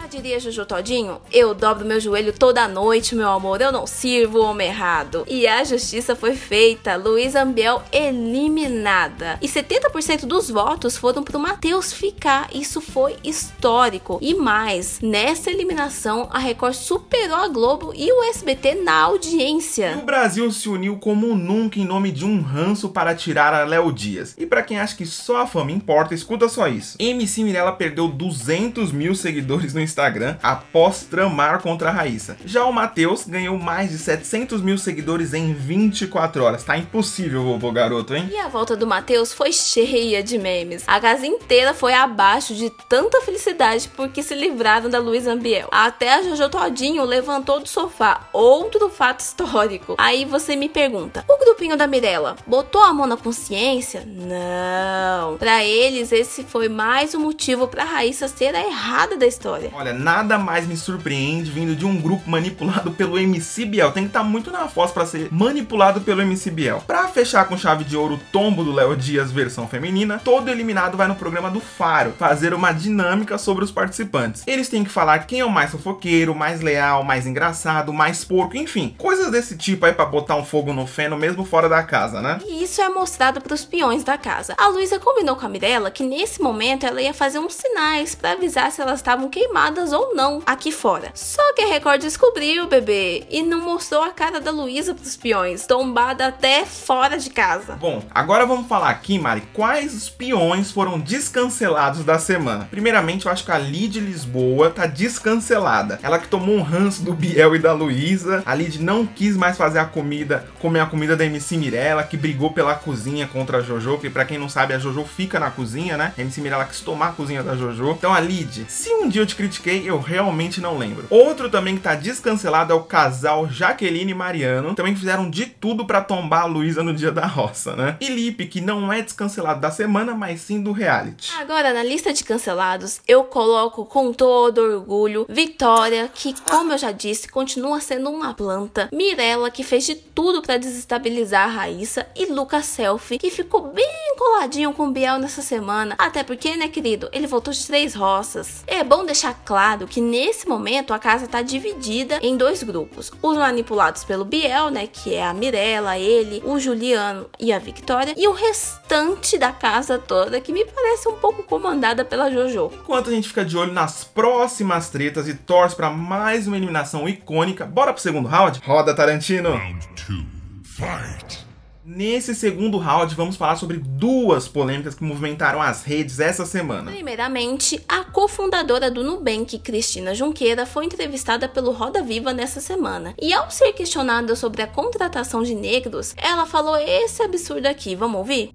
Diria 0.07 0.39
Juju 0.39 0.65
Todinho, 0.65 1.21
eu 1.31 1.53
dobro 1.53 1.85
meu 1.85 1.99
joelho 1.99 2.31
toda 2.31 2.67
noite, 2.67 3.13
meu 3.13 3.29
amor, 3.29 3.61
eu 3.61 3.71
não 3.71 3.85
sirvo 3.85 4.39
o 4.39 4.43
homem 4.43 4.69
errado. 4.69 5.25
E 5.27 5.45
a 5.45 5.63
justiça 5.63 6.15
foi 6.15 6.35
feita, 6.35 6.95
Luiz 6.95 7.35
Ambiel 7.35 7.83
eliminada. 7.91 9.37
E 9.41 9.47
70% 9.47 10.25
dos 10.25 10.49
votos 10.49 10.97
foram 10.97 11.23
pro 11.23 11.39
Matheus 11.39 11.91
ficar, 11.91 12.49
isso 12.53 12.79
foi 12.79 13.17
histórico. 13.23 14.17
E 14.21 14.33
mais, 14.33 14.99
nessa 15.01 15.51
eliminação, 15.51 16.29
a 16.31 16.39
Record 16.39 16.73
superou 16.73 17.37
a 17.37 17.47
Globo 17.49 17.93
e 17.93 18.11
o 18.11 18.23
SBT 18.23 18.75
na 18.75 18.93
audiência. 18.93 19.91
E 19.91 20.01
o 20.01 20.05
Brasil 20.05 20.49
se 20.51 20.69
uniu 20.69 20.97
como 20.97 21.35
nunca 21.35 21.79
em 21.79 21.85
nome 21.85 22.11
de 22.11 22.25
um 22.25 22.41
ranço 22.41 22.89
para 22.89 23.13
tirar 23.13 23.53
a 23.53 23.65
Léo 23.65 23.91
Dias. 23.91 24.33
E 24.37 24.45
para 24.45 24.63
quem 24.63 24.79
acha 24.79 24.95
que 24.95 25.05
só 25.05 25.41
a 25.41 25.47
fama 25.47 25.71
importa, 25.71 26.13
escuta 26.13 26.47
só 26.47 26.67
isso. 26.67 26.95
MC 26.97 27.43
Mirella 27.43 27.73
perdeu 27.73 28.07
200 28.07 28.91
mil 28.91 29.13
seguidores 29.13 29.73
no 29.73 29.81
Instagram 29.81 29.96
após 30.43 31.03
tramar 31.03 31.61
contra 31.61 31.89
a 31.89 31.91
Raíssa. 31.91 32.37
Já 32.45 32.65
o 32.65 32.71
Matheus 32.71 33.25
ganhou 33.25 33.57
mais 33.57 33.89
de 33.89 33.97
700 33.97 34.61
mil 34.61 34.77
seguidores 34.77 35.33
em 35.33 35.53
24 35.53 36.43
horas. 36.43 36.63
Tá 36.63 36.77
impossível, 36.77 37.43
vovô 37.43 37.71
garoto, 37.71 38.15
hein? 38.15 38.29
E 38.31 38.37
a 38.37 38.47
volta 38.47 38.75
do 38.75 38.85
Matheus 38.85 39.33
foi 39.33 39.51
cheia 39.51 40.23
de 40.23 40.37
memes. 40.37 40.83
A 40.87 40.99
casa 40.99 41.25
inteira 41.25 41.73
foi 41.73 41.93
abaixo 41.93 42.53
de 42.53 42.69
tanta 42.87 43.21
felicidade 43.21 43.89
porque 43.95 44.21
se 44.21 44.35
livraram 44.35 44.89
da 44.89 44.99
Luiz 44.99 45.27
Ambiel. 45.27 45.67
Até 45.71 46.13
a 46.13 46.23
Jojo 46.23 46.49
Todinho 46.49 47.03
levantou 47.03 47.59
do 47.59 47.67
sofá. 47.67 48.27
Outro 48.31 48.89
fato 48.89 49.21
histórico. 49.21 49.95
Aí 49.97 50.25
você 50.25 50.55
me 50.55 50.69
pergunta: 50.69 51.23
o 51.27 51.37
grupinho 51.37 51.77
da 51.77 51.87
Mirella 51.87 52.35
botou 52.45 52.81
a 52.81 52.93
mão 52.93 53.07
na 53.07 53.17
consciência? 53.17 54.03
Não. 54.05 55.37
Pra 55.37 55.63
eles, 55.63 56.11
esse 56.11 56.43
foi 56.43 56.69
mais 56.69 57.15
um 57.15 57.19
motivo 57.19 57.67
pra 57.67 57.83
Raíssa 57.83 58.27
ser 58.27 58.55
a 58.55 58.65
errada 58.65 59.17
da 59.17 59.25
história. 59.25 59.71
Olha, 59.73 59.86
Olha, 59.87 59.93
nada 59.93 60.37
mais 60.37 60.67
me 60.67 60.75
surpreende 60.75 61.49
vindo 61.49 61.73
de 61.73 61.85
um 61.85 61.95
grupo 61.95 62.29
manipulado 62.29 62.91
pelo 62.91 63.17
MC 63.17 63.65
Biel. 63.65 63.93
Tem 63.93 64.03
que 64.03 64.09
estar 64.09 64.19
tá 64.19 64.25
muito 64.25 64.51
na 64.51 64.67
foz 64.67 64.91
para 64.91 65.05
ser 65.05 65.29
manipulado 65.31 66.01
pelo 66.01 66.21
MC 66.21 66.51
Biel. 66.51 66.83
Pra 66.85 67.07
fechar 67.07 67.47
com 67.47 67.57
chave 67.57 67.85
de 67.85 67.95
ouro 67.95 68.15
o 68.15 68.19
tombo 68.31 68.65
do 68.65 68.73
Léo 68.73 68.97
Dias 68.97 69.31
versão 69.31 69.65
feminina, 69.65 70.19
todo 70.21 70.49
eliminado 70.49 70.97
vai 70.97 71.07
no 71.07 71.15
programa 71.15 71.49
do 71.49 71.61
Faro 71.61 72.13
fazer 72.19 72.53
uma 72.53 72.73
dinâmica 72.73 73.37
sobre 73.37 73.63
os 73.63 73.71
participantes. 73.71 74.43
Eles 74.45 74.67
têm 74.67 74.83
que 74.83 74.89
falar 74.89 75.19
quem 75.19 75.39
é 75.39 75.45
o 75.45 75.49
mais 75.49 75.71
fofoqueiro, 75.71 76.35
mais 76.35 76.59
leal, 76.59 77.01
mais 77.05 77.25
engraçado, 77.25 77.93
mais 77.93 78.25
porco, 78.25 78.57
enfim, 78.57 78.93
coisas 78.97 79.31
desse 79.31 79.55
tipo 79.55 79.85
aí 79.85 79.93
para 79.93 80.05
botar 80.05 80.35
um 80.35 80.43
fogo 80.43 80.73
no 80.73 80.85
feno 80.85 81.15
mesmo 81.15 81.45
fora 81.45 81.69
da 81.69 81.81
casa, 81.81 82.21
né? 82.21 82.39
E 82.45 82.63
isso 82.63 82.81
é 82.81 82.89
mostrado 82.89 83.39
pros 83.39 83.63
peões 83.63 84.03
da 84.03 84.17
casa. 84.17 84.53
A 84.57 84.67
Luísa 84.67 84.99
combinou 84.99 85.37
com 85.37 85.45
a 85.45 85.49
Mirella 85.49 85.89
que 85.89 86.03
nesse 86.03 86.41
momento 86.41 86.85
ela 86.85 87.01
ia 87.01 87.13
fazer 87.13 87.39
uns 87.39 87.53
sinais 87.53 88.15
para 88.15 88.33
avisar 88.33 88.69
se 88.69 88.81
elas 88.81 88.99
estavam 88.99 89.29
queimadas 89.29 89.76
ou 89.93 90.15
não 90.15 90.41
aqui 90.45 90.71
fora. 90.71 91.11
Só 91.13 91.53
que 91.53 91.61
a 91.61 91.67
Record 91.67 92.01
descobriu, 92.01 92.67
bebê, 92.67 93.25
e 93.29 93.43
não 93.43 93.61
mostrou 93.61 94.01
a 94.01 94.09
cara 94.09 94.39
da 94.39 94.51
Luísa 94.51 94.93
pros 94.93 95.15
peões, 95.15 95.65
tombada 95.65 96.27
até 96.27 96.65
fora 96.65 97.17
de 97.17 97.29
casa. 97.29 97.75
Bom, 97.75 98.03
agora 98.11 98.45
vamos 98.45 98.67
falar 98.67 98.89
aqui, 98.89 99.19
Mari, 99.19 99.43
quais 99.53 99.93
os 99.93 100.09
peões 100.09 100.71
foram 100.71 100.99
descancelados 100.99 102.03
da 102.03 102.17
semana. 102.19 102.67
Primeiramente, 102.69 103.25
eu 103.25 103.31
acho 103.31 103.45
que 103.45 103.51
a 103.51 103.57
Lid 103.57 103.99
Lisboa 103.99 104.69
tá 104.69 104.85
descancelada. 104.85 105.99
Ela 106.01 106.19
que 106.19 106.27
tomou 106.27 106.55
um 106.55 106.61
ranço 106.61 107.03
do 107.03 107.13
Biel 107.13 107.55
e 107.55 107.59
da 107.59 107.73
Luísa. 107.73 108.43
A 108.45 108.55
Lid 108.55 108.81
não 108.81 109.05
quis 109.05 109.35
mais 109.35 109.57
fazer 109.57 109.79
a 109.79 109.85
comida, 109.85 110.47
comer 110.59 110.79
a 110.79 110.85
comida 110.85 111.15
da 111.15 111.25
MC 111.25 111.57
Mirella, 111.57 112.03
que 112.03 112.17
brigou 112.17 112.51
pela 112.51 112.75
cozinha 112.75 113.27
contra 113.27 113.57
a 113.57 113.61
Jojo, 113.61 113.97
que 113.99 114.09
para 114.09 114.25
quem 114.25 114.37
não 114.37 114.49
sabe, 114.49 114.73
a 114.73 114.79
Jojo 114.79 115.03
fica 115.03 115.39
na 115.39 115.51
cozinha, 115.51 115.97
né? 115.97 116.13
A 116.17 116.21
MC 116.21 116.41
Mirella 116.41 116.65
quis 116.65 116.81
tomar 116.81 117.09
a 117.09 117.11
cozinha 117.11 117.43
da 117.43 117.55
Jojo. 117.55 117.91
Então 117.91 118.13
a 118.13 118.19
Lid, 118.19 118.65
se 118.67 118.89
um 118.93 119.09
dia 119.09 119.21
eu 119.21 119.25
te 119.25 119.35
critiquei, 119.35 119.66
eu 119.69 119.99
realmente 119.99 120.61
não 120.61 120.77
lembro. 120.77 121.05
Outro 121.09 121.49
também 121.49 121.75
que 121.75 121.83
tá 121.83 121.95
descancelado 121.95 122.73
é 122.73 122.75
o 122.75 122.83
casal 122.83 123.49
Jaqueline 123.49 124.11
e 124.11 124.15
Mariano. 124.15 124.75
Também 124.75 124.95
fizeram 124.95 125.29
de 125.29 125.45
tudo 125.45 125.85
para 125.85 126.01
tombar 126.01 126.43
a 126.43 126.45
Luísa 126.45 126.83
no 126.83 126.93
dia 126.93 127.11
da 127.11 127.25
roça, 127.25 127.75
né? 127.75 127.97
E 127.99 128.07
Lipe, 128.07 128.47
que 128.47 128.61
não 128.61 128.91
é 128.91 129.01
descancelado 129.01 129.59
da 129.59 129.71
semana, 129.71 130.15
mas 130.15 130.41
sim 130.41 130.61
do 130.61 130.71
reality. 130.71 131.33
Agora, 131.39 131.73
na 131.73 131.83
lista 131.83 132.13
de 132.13 132.23
cancelados, 132.23 133.01
eu 133.07 133.23
coloco 133.23 133.85
com 133.85 134.13
todo 134.13 134.59
orgulho 134.59 135.25
Vitória, 135.29 136.09
que, 136.13 136.33
como 136.49 136.73
eu 136.73 136.77
já 136.77 136.91
disse, 136.91 137.27
continua 137.27 137.79
sendo 137.81 138.09
uma 138.09 138.33
planta. 138.33 138.89
Mirella, 138.91 139.51
que 139.51 139.63
fez 139.63 139.85
de 139.85 139.95
tudo 139.95 140.41
para 140.41 140.57
desestabilizar 140.57 141.43
a 141.43 141.51
Raíssa. 141.51 142.07
E 142.15 142.25
Lucas 142.27 142.65
Selfie, 142.65 143.17
que 143.17 143.29
ficou 143.29 143.73
bem 143.73 143.85
coladinho 144.17 144.73
com 144.73 144.87
o 144.87 144.91
Biel 144.91 145.19
nessa 145.19 145.41
semana. 145.41 145.95
Até 145.97 146.23
porque, 146.23 146.57
né, 146.57 146.67
querido, 146.67 147.07
ele 147.13 147.27
voltou 147.27 147.53
de 147.53 147.65
três 147.65 147.93
roças. 147.93 148.63
É 148.67 148.83
bom 148.83 149.05
deixar 149.05 149.33
claro 149.45 149.87
que 149.87 150.01
nesse 150.01 150.47
momento 150.47 150.93
a 150.93 150.99
casa 150.99 151.27
tá 151.27 151.41
dividida 151.41 152.19
em 152.21 152.35
dois 152.35 152.63
grupos. 152.63 153.11
Os 153.21 153.37
manipulados 153.37 154.03
pelo 154.03 154.25
Biel, 154.25 154.69
né, 154.69 154.87
que 154.87 155.13
é 155.13 155.25
a 155.25 155.33
Mirella, 155.33 155.97
ele, 155.97 156.41
o 156.43 156.59
Juliano 156.59 157.29
e 157.39 157.53
a 157.53 157.59
Victoria. 157.59 158.13
E 158.17 158.27
o 158.27 158.33
restante 158.33 159.37
da 159.37 159.51
casa 159.51 159.97
toda, 159.97 160.41
que 160.41 160.51
me 160.51 160.65
parece 160.65 161.07
um 161.07 161.15
pouco 161.15 161.43
comandada 161.43 162.03
pela 162.03 162.31
Jojo. 162.31 162.71
Enquanto 162.73 163.09
a 163.09 163.13
gente 163.13 163.27
fica 163.27 163.45
de 163.45 163.55
olho 163.55 163.71
nas 163.71 164.03
próximas 164.03 164.89
tretas 164.89 165.27
e 165.27 165.35
torce 165.35 165.75
para 165.75 165.89
mais 165.89 166.47
uma 166.47 166.57
eliminação 166.57 167.07
icônica, 167.07 167.65
bora 167.65 167.93
pro 167.93 168.01
segundo 168.01 168.27
round? 168.27 168.59
Roda 168.65 168.95
Tarantino! 168.95 169.51
Round 169.51 169.87
two, 169.95 170.25
fight! 170.63 171.46
Nesse 171.89 172.35
segundo 172.35 172.77
round, 172.77 173.15
vamos 173.15 173.37
falar 173.37 173.55
sobre 173.55 173.77
duas 173.77 174.45
polêmicas 174.45 174.93
que 174.93 175.05
movimentaram 175.05 175.61
as 175.61 175.85
redes 175.85 176.19
essa 176.19 176.45
semana. 176.45 176.91
Primeiramente, 176.91 177.81
a 177.87 178.03
cofundadora 178.03 178.91
do 178.91 179.05
Nubank, 179.05 179.57
Cristina 179.59 180.13
Junqueira, 180.13 180.65
foi 180.65 180.83
entrevistada 180.83 181.47
pelo 181.47 181.71
Roda 181.71 182.03
Viva 182.03 182.33
nessa 182.33 182.59
semana. 182.59 183.15
E 183.17 183.31
ao 183.31 183.49
ser 183.49 183.71
questionada 183.71 184.35
sobre 184.35 184.61
a 184.61 184.67
contratação 184.67 185.43
de 185.43 185.55
negros, 185.55 186.13
ela 186.17 186.45
falou 186.45 186.75
esse 186.75 187.23
absurdo 187.23 187.67
aqui. 187.67 187.95
Vamos 187.95 188.17
ouvir? 188.17 188.49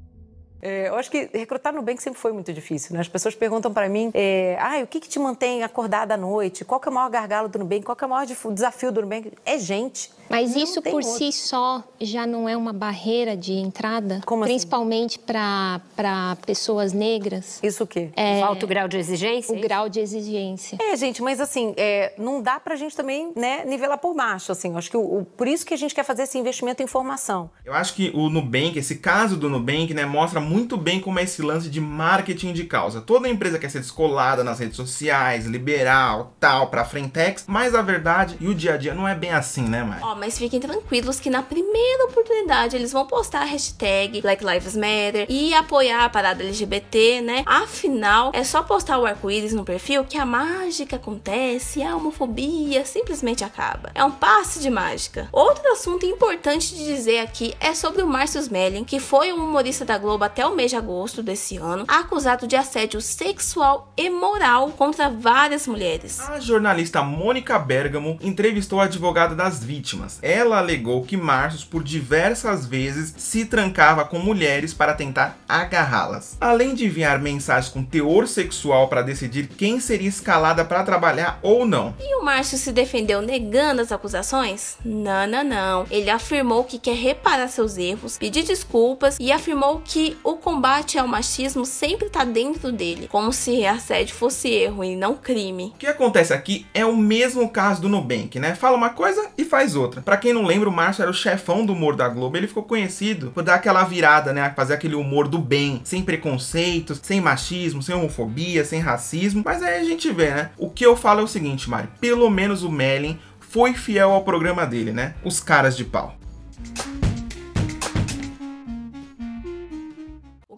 É, 0.63 0.89
eu 0.89 0.95
acho 0.95 1.11
que 1.11 1.29
recrutar 1.35 1.73
no 1.73 1.81
Nubank 1.81 2.01
sempre 2.01 2.21
foi 2.21 2.33
muito 2.33 2.53
difícil, 2.53 2.95
né? 2.95 3.01
As 3.01 3.09
pessoas 3.09 3.35
perguntam 3.35 3.73
para 3.73 3.89
mim, 3.89 4.13
é, 4.15 4.57
ah, 4.61 4.81
o 4.83 4.87
que, 4.87 5.01
que 5.01 5.09
te 5.09 5.19
mantém 5.19 5.65
acordada 5.65 6.15
à 6.15 6.17
noite? 6.17 6.65
Qual 6.65 6.79
que 6.79 6.89
é 6.89 6.91
o 6.91 6.95
maior 6.95 7.11
gargalo 7.11 7.49
do 7.49 7.59
Nubank? 7.59 7.83
Qual 7.83 7.97
que 7.97 8.05
é 8.05 8.07
o 8.07 8.11
maior 8.11 8.25
desafio 8.25 8.93
do 8.93 9.03
Nubank? 9.03 9.33
É 9.45 9.59
gente. 9.59 10.11
Mas 10.31 10.57
isso 10.57 10.81
por 10.81 10.95
outro. 10.95 11.11
si 11.11 11.31
só 11.31 11.85
já 12.01 12.27
não 12.27 12.49
é 12.49 12.57
uma 12.57 12.73
barreira 12.73 13.37
de 13.37 13.53
entrada? 13.53 14.23
Como 14.25 14.45
assim? 14.45 14.53
principalmente 14.53 15.19
assim? 15.19 15.81
para 15.95 16.37
pessoas 16.47 16.95
negras? 16.95 17.61
Isso 17.63 17.85
o 17.85 17.87
quê? 17.87 18.11
É, 18.17 18.41
o 18.41 18.45
alto 18.45 18.67
grau 18.67 18.89
de 18.89 18.97
exigência? 18.97 19.55
O 19.55 19.61
grau 19.61 19.91
de 19.91 20.01
exigência. 20.01 20.79
É, 20.81 20.97
gente, 20.97 21.21
mas 21.23 21.39
assim, 21.39 21.75
é, 21.77 22.15
não 22.17 22.41
dá 22.41 22.59
pra 22.59 22.77
gente 22.77 22.97
também 22.97 23.33
né, 23.37 23.65
nivelar 23.67 23.99
por 23.99 24.15
baixo, 24.15 24.53
assim. 24.53 24.75
Acho 24.75 24.91
que 24.91 24.97
o, 24.97 25.19
o, 25.19 25.25
por 25.25 25.47
isso 25.47 25.67
que 25.67 25.75
a 25.75 25.77
gente 25.77 25.95
quer 25.95 26.05
fazer 26.05 26.23
esse 26.23 26.39
investimento 26.39 26.83
em 26.83 26.87
formação. 26.87 27.51
Eu 27.65 27.75
acho 27.75 27.95
que 27.95 28.11
o 28.15 28.31
Nubank, 28.31 28.79
esse 28.79 28.97
caso 28.97 29.37
do 29.37 29.51
Nubank, 29.51 29.93
né, 29.93 30.07
mostra 30.07 30.41
muito 30.41 30.52
bem 30.83 31.01
como 31.01 31.19
é 31.19 31.23
esse 31.23 31.43
lance 31.43 31.69
de 31.69 31.81
marketing 31.81 32.53
de 32.53 32.65
causa. 32.65 33.01
Toda 33.01 33.29
empresa 33.29 33.59
quer 33.59 33.71
ser 33.71 33.79
descolada 33.81 34.43
nas 34.43 34.59
redes 34.59 34.77
sociais, 34.77 35.47
liberal, 35.47 36.35
tal, 36.39 36.69
pra 36.69 36.85
frentex, 36.85 37.45
mas 37.47 37.75
a 37.75 37.83
verdade 37.83 38.37
e 38.41 38.49
o 38.49 38.55
dia 38.55 38.75
a 38.75 38.77
dia 38.77 38.95
não 38.95 39.07
é 39.07 39.15
bem 39.15 39.31
assim, 39.31 39.63
né, 39.63 39.83
Mai? 39.83 40.01
Ó, 40.03 40.13
oh, 40.13 40.17
mas 40.17 40.39
fiquem 40.39 40.61
tranquilos 40.61 41.21
que 41.21 41.31
na 41.31 41.43
primeira 41.43 42.05
oportunidade 42.05 42.77
eles 42.77 42.93
vão 42.93 43.07
postar 43.07 43.43
a 43.43 43.45
hashtag 43.45 44.21
Black 44.21 44.45
Lives 44.45 44.77
Matter 44.77 45.27
e 45.29 45.55
apoiar 45.55 46.05
a 46.05 46.09
parada 46.09 46.43
LGBT, 46.43 47.21
né? 47.21 47.43
Afinal, 47.47 48.31
é 48.35 48.45
só 48.45 48.63
postar 48.63 48.99
o 48.99 49.07
arco-íris 49.07 49.53
no 49.53 49.65
perfil 49.65 50.05
que 50.05 50.19
a 50.19 50.27
mágica 50.27 50.97
acontece, 50.97 51.83
a 51.83 51.97
homofobia 51.97 52.85
simplesmente 52.85 53.45
acaba. 53.45 53.91
É 53.95 54.05
um 54.05 54.11
passe 54.11 54.61
de 54.61 54.71
mágica. 54.71 55.29
Outro 55.33 55.67
assunto 55.73 56.05
importante 56.05 56.75
de 56.75 56.85
dizer 56.85 57.21
aqui 57.21 57.55
é 57.61 57.75
sobre 57.75 58.03
o 58.03 58.07
Márcio 58.07 58.41
Smelling, 58.41 58.85
que 58.85 59.01
foi 59.01 59.33
um 59.33 59.45
humorista 59.45 59.85
da 59.85 59.99
Globo 59.99 60.25
até 60.25 60.42
o 60.47 60.55
mês 60.55 60.71
de 60.71 60.77
agosto 60.77 61.23
desse 61.23 61.57
ano, 61.57 61.85
acusado 61.89 62.47
de 62.47 62.57
assédio 62.57 63.01
sexual 63.01 63.93
e 63.97 64.09
moral 64.11 64.71
contra 64.71 65.09
várias 65.09 65.67
mulheres. 65.67 66.21
A 66.21 66.41
jornalista 66.41 67.03
Mônica 67.03 67.59
Bergamo 67.59 68.19
entrevistou 68.21 68.81
a 68.81 68.85
advogada 68.85 69.35
das 69.35 69.63
vítimas. 69.63 70.19
Ela 70.23 70.59
alegou 70.59 71.05
que 71.05 71.17
Márcio, 71.17 71.69
por 71.69 71.83
diversas 71.83 72.67
vezes, 72.67 73.15
se 73.17 73.45
trancava 73.45 74.05
com 74.05 74.19
mulheres 74.19 74.75
para 74.75 74.95
tentar 74.95 75.39
agarrá-las. 75.49 76.37
Além 76.41 76.75
de 76.75 76.87
enviar 76.87 77.19
mensagens 77.19 77.73
com 77.73 77.85
teor 77.85 78.27
sexual 78.27 78.89
para 78.89 79.03
decidir 79.03 79.49
quem 79.49 79.81
seria 79.81 80.09
escalada 80.09 80.65
para 80.65 80.85
trabalhar 80.85 81.39
ou 81.43 81.67
não. 81.67 81.95
E 82.01 82.17
o 82.17 82.25
Márcio 82.25 82.59
se 82.59 82.73
defendeu 82.73 83.21
negando 83.23 83.81
as 83.83 83.93
acusações? 83.93 84.77
Não, 84.85 85.27
não, 85.27 85.45
não. 85.45 85.87
Ele 85.91 86.11
afirmou 86.11 86.65
que 86.65 86.79
quer 86.79 86.97
reparar 86.97 87.49
seus 87.49 87.77
erros, 87.77 88.19
pedir 88.19 88.43
desculpas 88.43 89.17
e 89.21 89.31
afirmou 89.31 89.83
que 89.85 90.17
o 90.25 90.32
combate 90.37 90.99
ao 90.99 91.09
machismo 91.09 91.65
sempre 91.65 92.07
está 92.07 92.25
dentro 92.25 92.73
dele, 92.73 93.09
como 93.09 93.33
se 93.33 93.65
assédio 93.67 94.15
fosse 94.15 94.49
erro 94.49 94.85
e 94.85 94.97
não 94.97 95.15
crime. 95.15 95.73
O 95.75 95.79
que 95.79 95.87
acontece 95.87 96.33
aqui 96.33 96.67
é 96.75 96.85
o 96.85 96.97
mesmo 96.97 97.49
caso 97.49 97.83
do 97.83 97.89
Nubank, 97.89 98.39
né? 98.39 98.55
Fala 98.55 98.77
uma 98.77 98.91
coisa 98.91 99.31
e 99.37 99.45
faz 99.45 99.75
outra. 99.75 100.01
Para 100.01 100.17
quem 100.17 100.33
não 100.33 100.45
lembra, 100.45 100.69
o 100.69 100.73
Márcio 100.73 101.03
era 101.03 101.11
o 101.11 101.15
chefão 101.15 101.65
do 101.65 101.73
humor 101.73 101.97
da 101.97 102.09
Globo. 102.09 102.37
Ele 102.37 102.47
ficou 102.47 102.63
conhecido 102.63 103.31
por 103.31 103.43
dar 103.43 103.55
aquela 103.55 103.85
virada, 103.85 104.33
né? 104.33 104.53
Fazer 104.55 104.75
aquele 104.75 104.95
humor 104.95 105.29
do 105.29 105.39
bem, 105.39 105.81
sem 105.85 106.03
preconceitos, 106.03 107.01
sem 107.03 107.21
machismo, 107.21 107.83
sem 107.83 107.95
homofobia, 107.95 108.65
sem 108.65 108.81
racismo. 108.81 109.43
Mas 109.45 109.63
aí 109.63 109.81
a 109.81 109.85
gente 109.85 110.11
vê, 110.13 110.31
né? 110.31 110.51
O 110.57 110.71
que 110.71 110.85
eu 110.85 110.97
falo 110.97 111.21
é 111.21 111.25
o 111.25 111.29
seguinte, 111.29 111.69
Mari. 111.69 111.89
Pelo 112.01 112.31
menos 112.31 112.63
o 112.63 112.71
Melin 112.71 113.19
foi 113.41 113.75
fiel 113.75 114.11
ao 114.11 114.25
programa 114.25 114.67
dele, 114.67 114.93
né? 114.93 115.15
Os 115.25 115.41
caras 115.41 115.77
de 115.77 115.85
pau. 115.85 116.17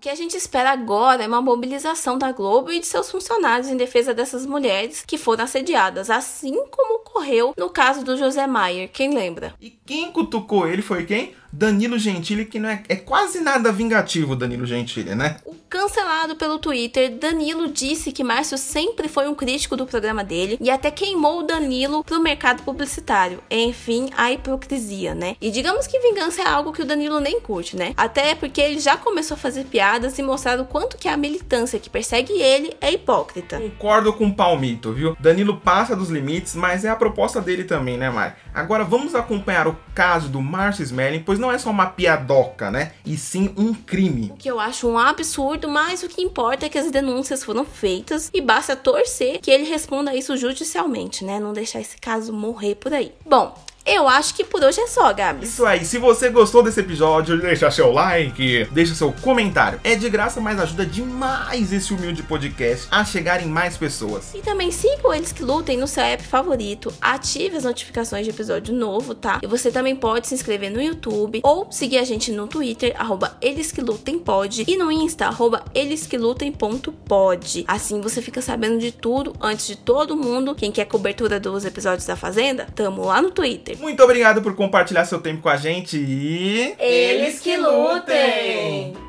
Que 0.04 0.10
a 0.10 0.14
gente 0.14 0.36
espera 0.36 0.70
agora 0.70 1.24
é 1.24 1.26
uma 1.26 1.40
mobilização 1.40 2.18
da 2.18 2.30
Globo 2.30 2.70
e 2.70 2.78
de 2.78 2.84
seus 2.84 3.10
funcionários 3.10 3.68
em 3.68 3.76
defesa 3.78 4.12
dessas 4.12 4.44
mulheres 4.44 5.02
que 5.06 5.16
foram 5.16 5.44
assediadas, 5.44 6.10
assim 6.10 6.52
como 6.70 6.96
ocorreu 6.96 7.54
no 7.56 7.70
caso 7.70 8.04
do 8.04 8.14
José 8.14 8.46
Maier, 8.46 8.90
quem 8.92 9.14
lembra? 9.14 9.54
E 9.58 9.70
quem 9.70 10.12
cutucou 10.12 10.68
ele 10.68 10.82
foi 10.82 11.06
quem? 11.06 11.34
Danilo 11.56 11.96
Gentili, 12.00 12.44
que 12.44 12.58
não 12.58 12.68
é, 12.68 12.82
é 12.88 12.96
quase 12.96 13.40
nada 13.40 13.70
vingativo, 13.70 14.34
Danilo 14.34 14.66
Gentili, 14.66 15.14
né? 15.14 15.36
O 15.44 15.54
cancelado 15.70 16.34
pelo 16.34 16.58
Twitter, 16.58 17.16
Danilo 17.16 17.68
disse 17.68 18.10
que 18.10 18.24
Márcio 18.24 18.58
sempre 18.58 19.08
foi 19.08 19.28
um 19.28 19.36
crítico 19.36 19.76
do 19.76 19.86
programa 19.86 20.24
dele 20.24 20.58
e 20.60 20.68
até 20.68 20.90
queimou 20.90 21.40
o 21.40 21.42
Danilo 21.44 22.02
pro 22.02 22.20
mercado 22.20 22.64
publicitário. 22.64 23.40
Enfim, 23.48 24.10
a 24.16 24.32
hipocrisia, 24.32 25.14
né? 25.14 25.36
E 25.40 25.50
digamos 25.50 25.86
que 25.86 26.00
vingança 26.00 26.42
é 26.42 26.48
algo 26.48 26.72
que 26.72 26.82
o 26.82 26.84
Danilo 26.84 27.20
nem 27.20 27.40
curte, 27.40 27.76
né? 27.76 27.92
Até 27.96 28.34
porque 28.34 28.60
ele 28.60 28.80
já 28.80 28.96
começou 28.96 29.36
a 29.36 29.38
fazer 29.38 29.64
piadas 29.64 30.18
e 30.18 30.22
mostrar 30.22 30.58
o 30.58 30.64
quanto 30.64 30.98
que 30.98 31.08
a 31.08 31.16
militância 31.16 31.78
que 31.78 31.88
persegue 31.88 32.32
ele 32.32 32.74
é 32.80 32.92
hipócrita. 32.92 33.60
Concordo 33.60 34.12
com 34.12 34.26
o 34.26 34.34
Palmito, 34.34 34.92
viu? 34.92 35.16
Danilo 35.20 35.60
passa 35.60 35.94
dos 35.94 36.10
limites, 36.10 36.56
mas 36.56 36.84
é 36.84 36.88
a 36.88 36.96
proposta 36.96 37.40
dele 37.40 37.62
também, 37.62 37.96
né, 37.96 38.10
Mari? 38.10 38.34
Agora 38.52 38.84
vamos 38.84 39.14
acompanhar 39.14 39.66
o 39.68 39.76
caso 39.94 40.28
do 40.28 40.40
Marcio 40.40 40.82
Smelling, 40.82 41.22
pois 41.24 41.38
não 41.44 41.52
é 41.52 41.58
só 41.58 41.70
uma 41.70 41.86
piadoca, 41.86 42.70
né? 42.70 42.92
E 43.04 43.18
sim 43.18 43.52
um 43.56 43.74
crime. 43.74 44.30
O 44.32 44.36
que 44.36 44.50
eu 44.50 44.58
acho 44.58 44.88
um 44.88 44.98
absurdo, 44.98 45.68
mas 45.68 46.02
o 46.02 46.08
que 46.08 46.22
importa 46.22 46.64
é 46.64 46.68
que 46.70 46.78
as 46.78 46.90
denúncias 46.90 47.44
foram 47.44 47.66
feitas 47.66 48.30
e 48.32 48.40
basta 48.40 48.74
torcer 48.74 49.40
que 49.40 49.50
ele 49.50 49.64
responda 49.64 50.14
isso 50.14 50.36
judicialmente, 50.38 51.22
né? 51.22 51.38
Não 51.38 51.52
deixar 51.52 51.80
esse 51.80 51.98
caso 51.98 52.32
morrer 52.32 52.76
por 52.76 52.94
aí. 52.94 53.12
Bom, 53.26 53.54
eu 53.86 54.08
acho 54.08 54.34
que 54.34 54.44
por 54.44 54.62
hoje 54.62 54.80
é 54.80 54.86
só, 54.86 55.12
Gabs. 55.12 55.48
Isso 55.48 55.66
aí, 55.66 55.84
se 55.84 55.98
você 55.98 56.30
gostou 56.30 56.62
desse 56.62 56.80
episódio, 56.80 57.40
deixa 57.40 57.70
seu 57.70 57.92
like, 57.92 58.66
deixa 58.72 58.94
seu 58.94 59.12
comentário. 59.12 59.78
É 59.84 59.94
de 59.94 60.08
graça, 60.08 60.40
mas 60.40 60.58
ajuda 60.58 60.86
demais 60.86 61.72
esse 61.72 61.92
humilde 61.92 62.22
podcast 62.22 62.88
a 62.90 63.04
chegar 63.04 63.42
em 63.42 63.46
mais 63.46 63.76
pessoas. 63.76 64.32
E 64.34 64.40
também 64.40 64.70
sigam 64.70 65.12
eles 65.12 65.32
que 65.32 65.42
lutem 65.42 65.76
no 65.76 65.86
seu 65.86 66.02
app 66.02 66.22
favorito, 66.22 66.92
ative 67.00 67.56
as 67.56 67.64
notificações 67.64 68.24
de 68.24 68.30
episódio 68.30 68.74
novo, 68.74 69.14
tá? 69.14 69.40
E 69.42 69.46
você 69.46 69.70
também 69.70 69.94
pode 69.94 70.28
se 70.28 70.34
inscrever 70.34 70.70
no 70.70 70.80
YouTube 70.80 71.40
ou 71.42 71.70
seguir 71.70 71.98
a 71.98 72.04
gente 72.04 72.32
no 72.32 72.46
Twitter, 72.46 72.94
arroba 72.98 73.36
eles 73.40 73.70
que 73.70 73.82
lutem 73.82 74.18
pode, 74.18 74.64
e 74.66 74.76
no 74.76 74.90
Insta, 74.90 75.26
arroba 75.26 75.62
eles 75.74 76.06
que 76.06 76.16
lutem.pod. 76.16 77.64
Assim 77.68 78.00
você 78.00 78.22
fica 78.22 78.40
sabendo 78.40 78.78
de 78.78 78.92
tudo 78.92 79.34
antes 79.40 79.66
de 79.66 79.76
todo 79.76 80.16
mundo. 80.16 80.54
Quem 80.54 80.72
quer 80.72 80.86
cobertura 80.86 81.38
dos 81.38 81.64
episódios 81.64 82.06
da 82.06 82.16
Fazenda, 82.16 82.66
tamo 82.74 83.04
lá 83.04 83.20
no 83.20 83.30
Twitter. 83.30 83.73
Muito 83.78 84.02
obrigado 84.02 84.42
por 84.42 84.54
compartilhar 84.54 85.04
seu 85.04 85.20
tempo 85.20 85.42
com 85.42 85.48
a 85.48 85.56
gente 85.56 85.96
e. 85.96 86.74
Eles 86.78 87.40
que 87.40 87.56
lutem! 87.56 89.03